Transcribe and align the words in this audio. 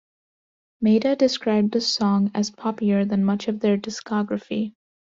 Maida 0.81 1.15
described 1.15 1.73
the 1.73 1.79
song 1.79 2.31
as 2.33 2.49
"poppier" 2.49 3.07
than 3.07 3.23
much 3.23 3.47
of 3.47 3.59
their 3.59 3.77
discography. 3.77 4.73